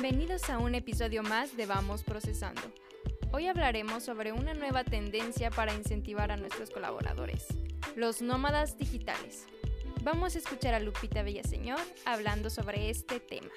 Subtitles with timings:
[0.00, 2.60] Bienvenidos a un episodio más de Vamos Procesando.
[3.32, 7.48] Hoy hablaremos sobre una nueva tendencia para incentivar a nuestros colaboradores,
[7.96, 9.48] los nómadas digitales.
[10.04, 13.50] Vamos a escuchar a Lupita Villaseñor hablando sobre este tema.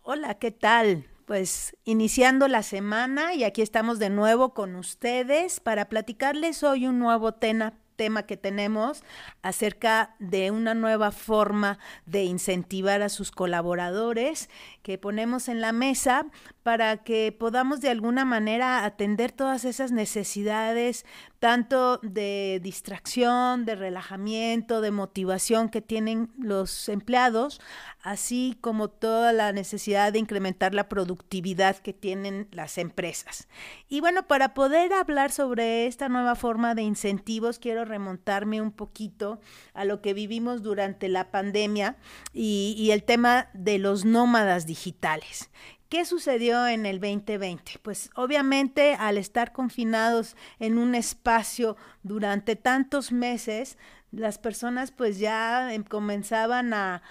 [0.00, 1.06] Hola, ¿qué tal?
[1.26, 6.98] Pues iniciando la semana y aquí estamos de nuevo con ustedes para platicarles hoy un
[6.98, 9.02] nuevo tema, tema que tenemos
[9.42, 14.48] acerca de una nueva forma de incentivar a sus colaboradores
[14.82, 16.26] que ponemos en la mesa
[16.62, 21.04] para que podamos de alguna manera atender todas esas necesidades,
[21.40, 27.60] tanto de distracción, de relajamiento, de motivación que tienen los empleados,
[28.02, 33.48] así como toda la necesidad de incrementar la productividad que tienen las empresas.
[33.88, 39.40] Y bueno, para poder hablar sobre esta nueva forma de incentivos, quiero remontarme un poquito
[39.74, 41.96] a lo que vivimos durante la pandemia
[42.32, 45.50] y, el tema de los nómadas digitales.
[45.88, 47.80] ¿Qué sucedió en el 2020?
[47.82, 53.76] Pues obviamente al estar confinados en un espacio durante tantos meses,
[54.10, 57.02] las personas pues ya em, comenzaban a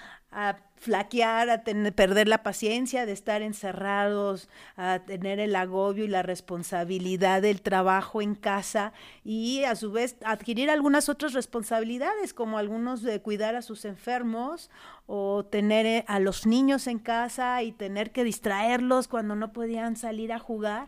[0.81, 6.23] flaquear, a tener, perder la paciencia de estar encerrados, a tener el agobio y la
[6.23, 8.91] responsabilidad del trabajo en casa
[9.23, 14.71] y a su vez adquirir algunas otras responsabilidades como algunos de cuidar a sus enfermos
[15.05, 19.95] o tener eh, a los niños en casa y tener que distraerlos cuando no podían
[19.95, 20.87] salir a jugar.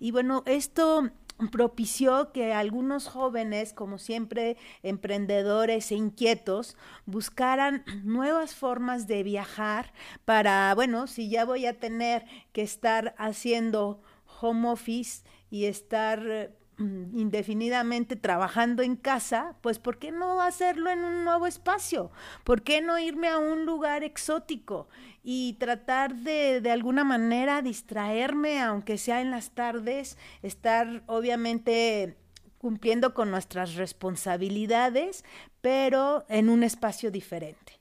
[0.00, 1.10] Y bueno, esto
[1.50, 6.76] propició que algunos jóvenes, como siempre emprendedores e inquietos,
[7.06, 9.92] buscaran nuevas formas de viajar
[10.24, 14.00] para, bueno, si ya voy a tener que estar haciendo
[14.40, 21.24] home office y estar indefinidamente trabajando en casa, pues ¿por qué no hacerlo en un
[21.24, 22.10] nuevo espacio?
[22.42, 24.88] ¿Por qué no irme a un lugar exótico
[25.22, 32.16] y tratar de de alguna manera distraerme, aunque sea en las tardes, estar obviamente
[32.58, 35.24] cumpliendo con nuestras responsabilidades,
[35.60, 37.80] pero en un espacio diferente?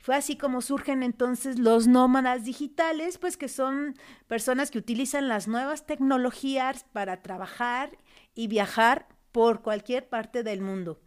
[0.00, 3.94] Fue así como surgen entonces los nómadas digitales, pues que son
[4.28, 7.98] personas que utilizan las nuevas tecnologías para trabajar
[8.38, 11.00] y viajar por cualquier parte del mundo.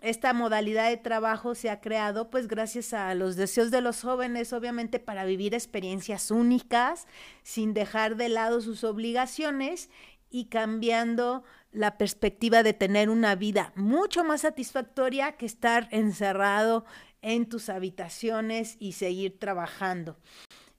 [0.00, 4.52] Esta modalidad de trabajo se ha creado pues gracias a los deseos de los jóvenes,
[4.52, 7.06] obviamente para vivir experiencias únicas,
[7.44, 9.90] sin dejar de lado sus obligaciones
[10.28, 16.84] y cambiando la perspectiva de tener una vida mucho más satisfactoria que estar encerrado
[17.20, 20.16] en tus habitaciones y seguir trabajando.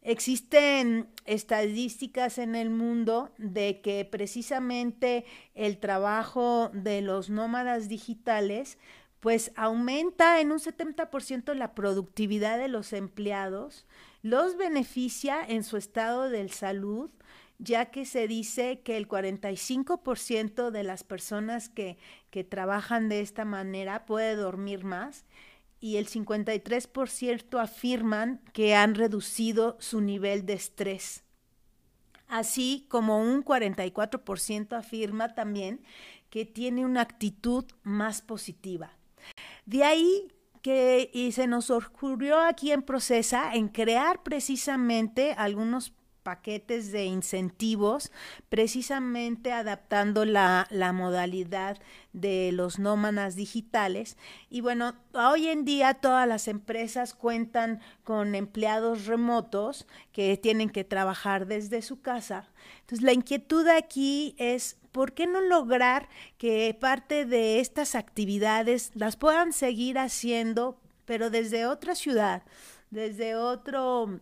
[0.03, 5.23] Existen estadísticas en el mundo de que precisamente
[5.55, 8.77] el trabajo de los nómadas digitales
[9.21, 13.85] pues aumenta en un 70% la productividad de los empleados,
[14.21, 17.09] los beneficia en su estado de salud,
[17.57, 21.97] ya que se dice que el 45% de las personas que,
[22.29, 25.23] que trabajan de esta manera puede dormir más
[25.83, 31.25] y el 53% afirman que han reducido su nivel de estrés.
[32.29, 35.81] Así como un 44% afirma también
[36.29, 38.93] que tiene una actitud más positiva.
[39.65, 45.91] De ahí que se nos ocurrió aquí en Procesa en crear precisamente algunos
[46.23, 48.11] paquetes de incentivos,
[48.49, 51.77] precisamente adaptando la, la, modalidad
[52.13, 54.17] de los nómadas digitales.
[54.49, 60.83] Y bueno, hoy en día todas las empresas cuentan con empleados remotos que tienen que
[60.83, 62.47] trabajar desde su casa.
[62.81, 66.07] Entonces, la inquietud aquí es ¿por qué no lograr
[66.37, 72.43] que parte de estas actividades las puedan seguir haciendo, pero desde otra ciudad,
[72.91, 74.19] desde otro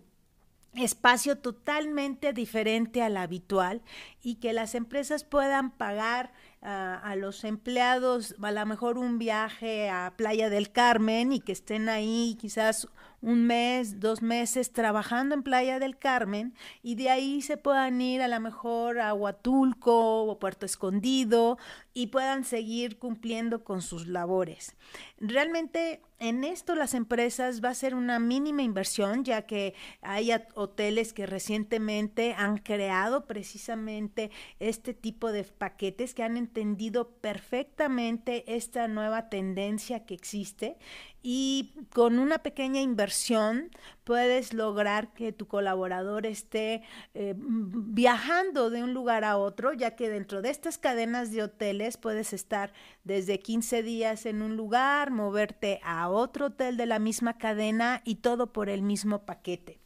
[0.76, 3.82] espacio totalmente diferente al habitual
[4.24, 10.14] y que las empresas puedan pagar a los empleados a lo mejor un viaje a
[10.16, 12.88] Playa del Carmen y que estén ahí quizás
[13.22, 18.22] un mes, dos meses trabajando en Playa del Carmen y de ahí se puedan ir
[18.22, 21.58] a lo mejor a Huatulco o Puerto Escondido
[21.94, 24.76] y puedan seguir cumpliendo con sus labores.
[25.20, 31.14] Realmente en esto las empresas va a ser una mínima inversión, ya que hay hoteles
[31.14, 39.30] que recientemente han creado precisamente este tipo de paquetes que han entendido perfectamente esta nueva
[39.30, 40.78] tendencia que existe
[41.24, 43.70] y con una pequeña inversión
[44.04, 46.84] puedes lograr que tu colaborador esté
[47.14, 51.96] eh, viajando de un lugar a otro, ya que dentro de estas cadenas de hoteles
[51.96, 52.74] puedes estar
[53.06, 58.16] desde 15 días en un lugar, moverte a otro hotel de la misma cadena y
[58.16, 59.80] todo por el mismo paquete.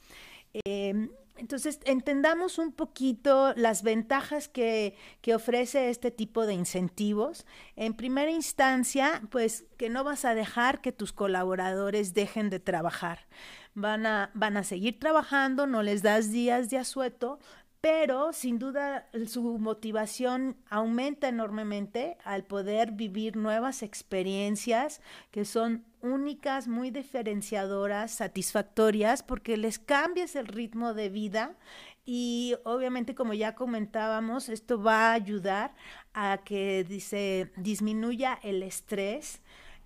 [0.64, 7.46] Em, entonces, entendamos un poquito las ventajas que, que, ofrece este tipo de incentivos.
[7.76, 13.28] En primera instancia, pues que no vas a dejar que tus colaboradores dejen de trabajar.
[13.74, 17.40] Van a, van a seguir trabajando, no les das días de asueto,
[17.86, 26.68] pero sin duda su motivación aumenta enormemente al poder vivir nuevas experiencias que son únicas,
[26.68, 31.58] muy diferenciadoras, satisfactorias, porque les cambias el ritmo de vida.
[32.06, 35.76] Y obviamente como ya comentábamos, esto va a ayudar
[36.16, 39.44] a que dice, disminuya el estrés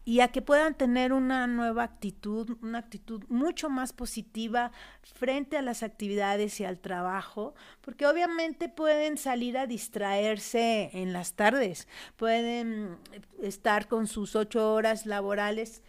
[0.09, 4.71] y a que puedan tener una nueva actitud, una actitud mucho más positiva
[5.03, 11.33] frente a las actividades y al trabajo, porque obviamente pueden salir a distraerse en las
[11.33, 12.97] tardes, pueden
[13.39, 15.83] estar con sus ocho horas laborales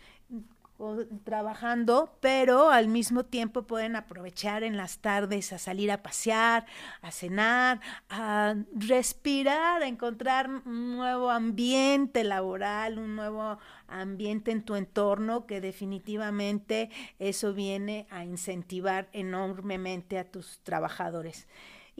[1.25, 6.67] trabajando, pero al mismo tiempo pueden aprovechar en las tardes a salir a pasear,
[7.03, 14.77] a cenar, a respirar, a encontrar un nuevo ambiente laboral, un nuevo ambiente en tu
[14.77, 21.47] entorno que definitivamente eso viene a incentivar enormemente a tus trabajadores.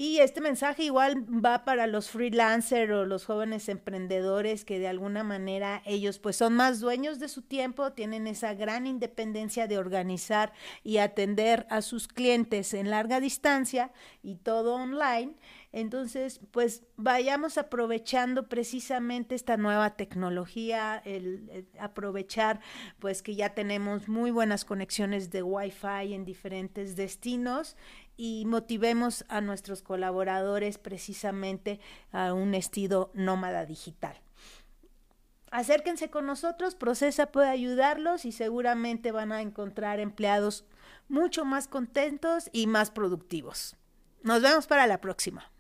[0.03, 5.25] Y este mensaje igual va para los freelancers o los jóvenes emprendedores que de alguna
[5.25, 10.55] manera ellos pues son más dueños de su tiempo, tienen esa gran independencia de organizar
[10.83, 13.93] y atender a sus clientes en larga distancia
[14.23, 15.35] y todo online.
[15.73, 22.61] Entonces, pues vayamos aprovechando precisamente esta nueva tecnología, el, aprovechar
[22.99, 27.77] pues que ya tenemos muy buenas conexiones de Wi-Fi en diferentes destinos
[28.23, 31.81] y motivemos a nuestros colaboradores precisamente
[32.13, 34.15] a un estilo nómada digital.
[35.51, 40.67] Acérquense con nosotros, Procesa puede ayudarlos y seguramente van a encontrar empleados
[41.09, 43.75] mucho más contentos y más productivos.
[44.23, 45.51] Nos vemos para la próxima.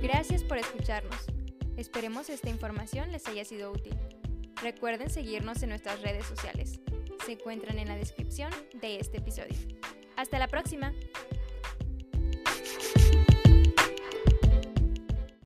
[0.00, 1.26] Gracias por escucharnos.
[1.76, 4.13] Esperemos esta información les haya sido útil.
[4.62, 6.80] Recuerden seguirnos en nuestras redes sociales.
[7.26, 9.54] Se encuentran en la descripción de este episodio.
[10.16, 10.92] Hasta la próxima.